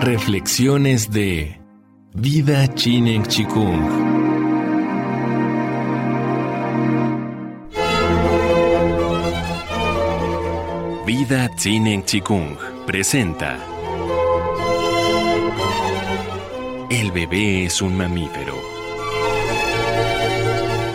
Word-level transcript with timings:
Reflexiones 0.00 1.10
de 1.10 1.60
Vida 2.14 2.66
Chinen 2.74 3.22
Chikung. 3.22 3.82
Vida 11.04 11.54
Chinen 11.54 12.02
Chikung 12.06 12.56
presenta 12.86 13.58
El 16.88 17.12
bebé 17.12 17.66
es 17.66 17.82
un 17.82 17.94
mamífero. 17.94 18.54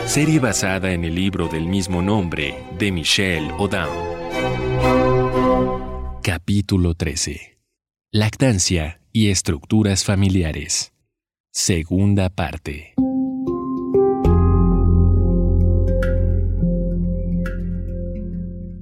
Serie 0.08 0.40
basada 0.40 0.92
en 0.94 1.04
el 1.06 1.14
libro 1.14 1.48
del 1.48 1.68
mismo 1.68 2.02
nombre 2.02 2.56
de 2.80 2.92
Michelle 2.92 3.54
Odin. 3.60 3.86
Capítulo 6.24 6.96
13. 6.96 7.55
Lactancia 8.18 9.02
y 9.12 9.28
estructuras 9.28 10.06
familiares. 10.06 10.94
Segunda 11.52 12.30
parte. 12.30 12.94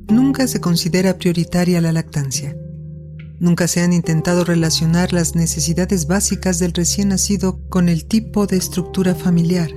Nunca 0.07 0.45
se 0.45 0.61
considera 0.61 1.17
prioritaria 1.17 1.81
la 1.81 1.91
lactancia. 1.91 2.55
Nunca 3.39 3.67
se 3.67 3.81
han 3.81 3.91
intentado 3.91 4.43
relacionar 4.43 5.13
las 5.13 5.33
necesidades 5.33 6.05
básicas 6.05 6.59
del 6.59 6.71
recién 6.71 7.09
nacido 7.09 7.59
con 7.69 7.89
el 7.89 8.05
tipo 8.05 8.45
de 8.45 8.57
estructura 8.57 9.15
familiar. 9.15 9.71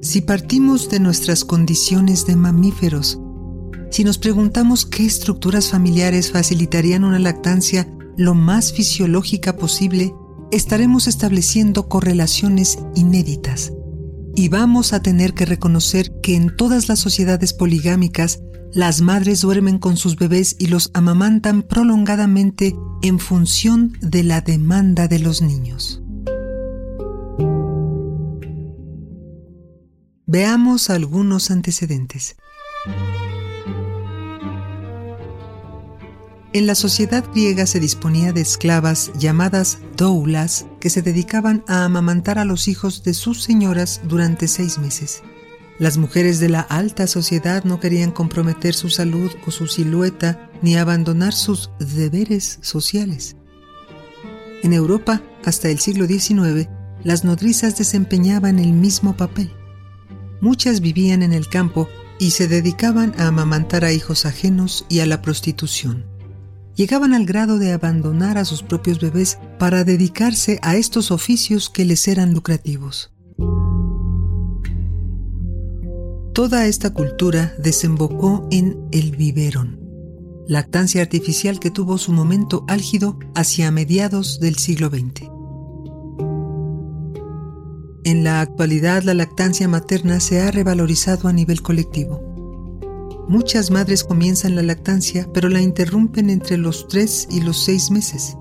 Si 0.00 0.22
partimos 0.22 0.88
de 0.88 1.00
nuestras 1.00 1.44
condiciones 1.44 2.24
de 2.24 2.36
mamíferos, 2.36 3.20
si 3.90 4.04
nos 4.04 4.16
preguntamos 4.16 4.86
qué 4.86 5.04
estructuras 5.04 5.70
familiares 5.70 6.32
facilitarían 6.32 7.04
una 7.04 7.18
lactancia 7.18 7.86
lo 8.16 8.34
más 8.34 8.72
fisiológica 8.72 9.56
posible, 9.56 10.14
estaremos 10.50 11.06
estableciendo 11.06 11.88
correlaciones 11.88 12.78
inéditas. 12.94 13.72
Y 14.34 14.48
vamos 14.48 14.92
a 14.92 15.00
tener 15.00 15.34
que 15.34 15.46
reconocer 15.46 16.12
que 16.22 16.36
en 16.36 16.54
todas 16.54 16.88
las 16.88 16.98
sociedades 16.98 17.52
poligámicas, 17.52 18.40
las 18.72 19.00
madres 19.00 19.40
duermen 19.40 19.78
con 19.78 19.96
sus 19.96 20.16
bebés 20.16 20.56
y 20.58 20.66
los 20.66 20.90
amamantan 20.92 21.62
prolongadamente 21.62 22.76
en 23.02 23.18
función 23.18 23.96
de 24.00 24.24
la 24.24 24.40
demanda 24.40 25.08
de 25.08 25.18
los 25.18 25.40
niños. 25.40 26.02
Veamos 30.26 30.90
algunos 30.90 31.50
antecedentes. 31.50 32.36
En 36.56 36.66
la 36.66 36.74
sociedad 36.74 37.22
griega 37.34 37.66
se 37.66 37.80
disponía 37.80 38.32
de 38.32 38.40
esclavas 38.40 39.12
llamadas 39.18 39.76
doulas 39.94 40.64
que 40.80 40.88
se 40.88 41.02
dedicaban 41.02 41.62
a 41.68 41.84
amamantar 41.84 42.38
a 42.38 42.46
los 42.46 42.66
hijos 42.66 43.02
de 43.02 43.12
sus 43.12 43.42
señoras 43.42 44.00
durante 44.04 44.48
seis 44.48 44.78
meses. 44.78 45.22
Las 45.78 45.98
mujeres 45.98 46.40
de 46.40 46.48
la 46.48 46.62
alta 46.62 47.06
sociedad 47.08 47.64
no 47.64 47.78
querían 47.78 48.10
comprometer 48.10 48.72
su 48.72 48.88
salud 48.88 49.30
o 49.46 49.50
su 49.50 49.66
silueta 49.66 50.50
ni 50.62 50.78
abandonar 50.78 51.34
sus 51.34 51.68
deberes 51.78 52.58
sociales. 52.62 53.36
En 54.62 54.72
Europa, 54.72 55.20
hasta 55.44 55.68
el 55.68 55.78
siglo 55.78 56.06
XIX, 56.06 56.70
las 57.04 57.22
nodrizas 57.22 57.76
desempeñaban 57.76 58.58
el 58.58 58.72
mismo 58.72 59.14
papel. 59.14 59.52
Muchas 60.40 60.80
vivían 60.80 61.22
en 61.22 61.34
el 61.34 61.50
campo 61.50 61.86
y 62.18 62.30
se 62.30 62.48
dedicaban 62.48 63.12
a 63.18 63.26
amamantar 63.26 63.84
a 63.84 63.92
hijos 63.92 64.24
ajenos 64.24 64.86
y 64.88 65.00
a 65.00 65.06
la 65.06 65.20
prostitución 65.20 66.15
llegaban 66.76 67.14
al 67.14 67.24
grado 67.24 67.58
de 67.58 67.72
abandonar 67.72 68.38
a 68.38 68.44
sus 68.44 68.62
propios 68.62 69.00
bebés 69.00 69.38
para 69.58 69.82
dedicarse 69.82 70.60
a 70.62 70.76
estos 70.76 71.10
oficios 71.10 71.70
que 71.70 71.84
les 71.84 72.06
eran 72.06 72.32
lucrativos. 72.32 73.12
Toda 76.34 76.66
esta 76.66 76.90
cultura 76.90 77.54
desembocó 77.58 78.46
en 78.50 78.86
el 78.92 79.16
biberón, 79.16 79.80
lactancia 80.46 81.00
artificial 81.00 81.58
que 81.58 81.70
tuvo 81.70 81.96
su 81.96 82.12
momento 82.12 82.66
álgido 82.68 83.18
hacia 83.34 83.70
mediados 83.70 84.38
del 84.38 84.56
siglo 84.56 84.90
XX. 84.90 85.30
En 88.04 88.22
la 88.22 88.42
actualidad 88.42 89.02
la 89.02 89.14
lactancia 89.14 89.66
materna 89.66 90.20
se 90.20 90.42
ha 90.42 90.50
revalorizado 90.50 91.26
a 91.26 91.32
nivel 91.32 91.62
colectivo. 91.62 92.35
Muchas 93.28 93.72
madres 93.72 94.04
comienzan 94.04 94.54
la 94.54 94.62
lactancia, 94.62 95.28
pero 95.34 95.48
la 95.48 95.60
interrumpen 95.60 96.30
entre 96.30 96.56
los 96.56 96.86
3 96.86 97.26
y 97.32 97.40
los 97.40 97.58
6 97.64 97.90
meses. 97.90 98.36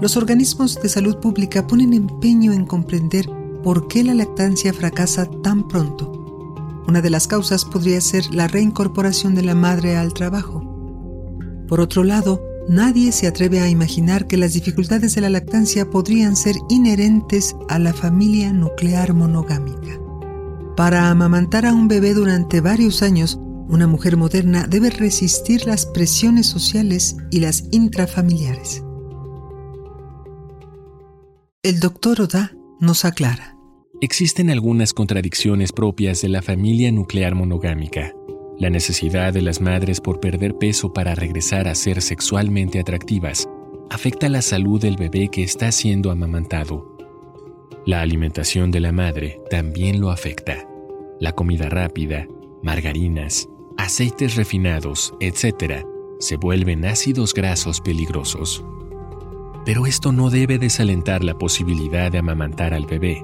Los 0.00 0.16
organismos 0.16 0.80
de 0.80 0.88
salud 0.88 1.16
pública 1.16 1.66
ponen 1.66 1.92
empeño 1.92 2.52
en 2.52 2.64
comprender 2.64 3.28
por 3.64 3.88
qué 3.88 4.04
la 4.04 4.14
lactancia 4.14 4.72
fracasa 4.72 5.28
tan 5.42 5.66
pronto. 5.66 6.84
Una 6.86 7.00
de 7.00 7.10
las 7.10 7.26
causas 7.26 7.64
podría 7.64 8.00
ser 8.00 8.32
la 8.32 8.46
reincorporación 8.46 9.34
de 9.34 9.42
la 9.42 9.56
madre 9.56 9.96
al 9.96 10.14
trabajo. 10.14 10.62
Por 11.66 11.80
otro 11.80 12.04
lado, 12.04 12.44
nadie 12.68 13.10
se 13.10 13.26
atreve 13.26 13.60
a 13.60 13.68
imaginar 13.68 14.28
que 14.28 14.36
las 14.36 14.52
dificultades 14.52 15.16
de 15.16 15.20
la 15.20 15.30
lactancia 15.30 15.90
podrían 15.90 16.36
ser 16.36 16.54
inherentes 16.68 17.56
a 17.68 17.80
la 17.80 17.92
familia 17.92 18.52
nuclear 18.52 19.14
monogámica. 19.14 20.00
Para 20.76 21.10
amamantar 21.10 21.66
a 21.66 21.74
un 21.74 21.88
bebé 21.88 22.14
durante 22.14 22.60
varios 22.60 23.02
años, 23.02 23.40
una 23.72 23.86
mujer 23.86 24.18
moderna 24.18 24.66
debe 24.68 24.90
resistir 24.90 25.66
las 25.66 25.86
presiones 25.86 26.46
sociales 26.46 27.16
y 27.30 27.40
las 27.40 27.64
intrafamiliares. 27.72 28.84
El 31.62 31.80
doctor 31.80 32.20
Oda 32.20 32.52
nos 32.80 33.06
aclara. 33.06 33.56
Existen 34.02 34.50
algunas 34.50 34.92
contradicciones 34.92 35.72
propias 35.72 36.20
de 36.20 36.28
la 36.28 36.42
familia 36.42 36.92
nuclear 36.92 37.34
monogámica. 37.34 38.12
La 38.58 38.68
necesidad 38.68 39.32
de 39.32 39.40
las 39.40 39.62
madres 39.62 40.02
por 40.02 40.20
perder 40.20 40.58
peso 40.58 40.92
para 40.92 41.14
regresar 41.14 41.66
a 41.66 41.74
ser 41.74 42.02
sexualmente 42.02 42.78
atractivas 42.78 43.48
afecta 43.88 44.28
la 44.28 44.42
salud 44.42 44.82
del 44.82 44.96
bebé 44.96 45.28
que 45.28 45.44
está 45.44 45.72
siendo 45.72 46.10
amamantado. 46.10 46.94
La 47.86 48.02
alimentación 48.02 48.70
de 48.70 48.80
la 48.80 48.92
madre 48.92 49.40
también 49.48 49.98
lo 49.98 50.10
afecta. 50.10 50.68
La 51.20 51.32
comida 51.32 51.70
rápida, 51.70 52.26
margarinas, 52.62 53.48
aceites 53.82 54.36
refinados, 54.36 55.12
etc., 55.18 55.84
se 56.20 56.36
vuelven 56.36 56.84
ácidos 56.84 57.34
grasos 57.34 57.80
peligrosos. 57.80 58.64
Pero 59.64 59.86
esto 59.86 60.12
no 60.12 60.30
debe 60.30 60.60
desalentar 60.60 61.24
la 61.24 61.36
posibilidad 61.36 62.12
de 62.12 62.18
amamantar 62.18 62.74
al 62.74 62.86
bebé. 62.86 63.22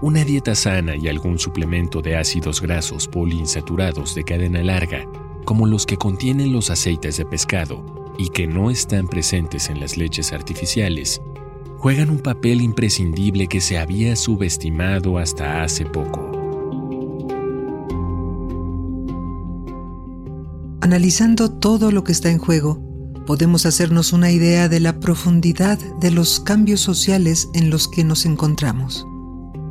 Una 0.00 0.24
dieta 0.24 0.54
sana 0.54 0.96
y 0.96 1.08
algún 1.08 1.38
suplemento 1.38 2.00
de 2.00 2.16
ácidos 2.16 2.62
grasos 2.62 3.06
poliinsaturados 3.08 4.14
de 4.14 4.24
cadena 4.24 4.62
larga, 4.62 5.06
como 5.44 5.66
los 5.66 5.84
que 5.84 5.98
contienen 5.98 6.50
los 6.50 6.70
aceites 6.70 7.18
de 7.18 7.26
pescado 7.26 8.14
y 8.16 8.30
que 8.30 8.46
no 8.46 8.70
están 8.70 9.06
presentes 9.06 9.68
en 9.68 9.80
las 9.80 9.98
leches 9.98 10.32
artificiales, 10.32 11.20
juegan 11.76 12.08
un 12.08 12.20
papel 12.20 12.62
imprescindible 12.62 13.48
que 13.48 13.60
se 13.60 13.76
había 13.76 14.16
subestimado 14.16 15.18
hasta 15.18 15.62
hace 15.62 15.84
poco. 15.84 16.43
Analizando 20.84 21.50
todo 21.50 21.90
lo 21.90 22.04
que 22.04 22.12
está 22.12 22.30
en 22.30 22.36
juego, 22.36 22.78
podemos 23.26 23.64
hacernos 23.64 24.12
una 24.12 24.30
idea 24.30 24.68
de 24.68 24.80
la 24.80 25.00
profundidad 25.00 25.78
de 25.98 26.10
los 26.10 26.40
cambios 26.40 26.82
sociales 26.82 27.48
en 27.54 27.70
los 27.70 27.88
que 27.88 28.04
nos 28.04 28.26
encontramos. 28.26 29.06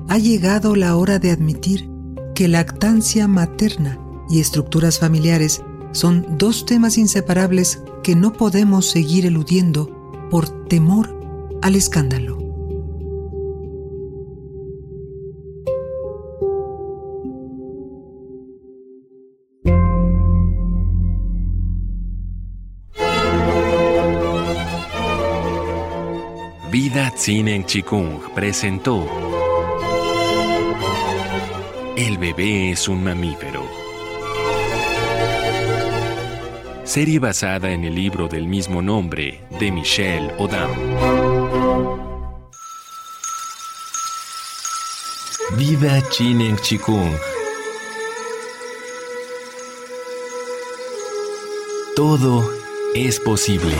Ha 0.10 0.18
llegado 0.18 0.76
la 0.76 0.96
hora 0.96 1.20
de 1.20 1.30
admitir 1.30 1.88
que 2.34 2.48
lactancia 2.48 3.28
materna 3.28 4.00
y 4.28 4.40
estructuras 4.40 4.98
familiares 4.98 5.62
son 5.92 6.26
dos 6.40 6.66
temas 6.66 6.98
inseparables 6.98 7.84
que 8.02 8.16
no 8.16 8.34
podemos 8.34 8.90
seguir 8.90 9.28
eludiendo 9.28 10.20
por 10.32 10.50
temor 10.68 11.16
al 11.62 11.76
escándalo. 11.76 12.43
Vida 26.94 27.48
en 27.48 27.66
Chikung 27.66 28.20
presentó 28.36 29.08
El 31.98 32.20
bebé 32.20 32.70
es 32.70 32.88
un 32.88 33.04
mamífero. 33.04 33.68
Serie 36.84 37.18
basada 37.18 37.72
en 37.72 37.84
el 37.84 37.96
libro 37.96 38.28
del 38.28 38.46
mismo 38.46 38.84
nombre 38.84 39.44
de 39.60 39.72
Michelle 39.72 40.32
Odam. 40.38 40.70
Vida 45.58 46.00
en 46.42 46.58
Chikung. 46.58 47.12
Todo 51.96 52.48
es 52.94 53.20
posible. 53.20 53.74